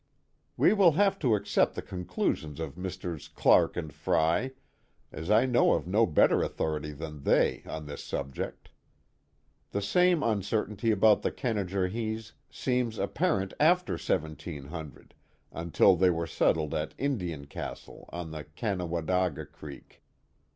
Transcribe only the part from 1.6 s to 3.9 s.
the conclusions of Messrs. Clark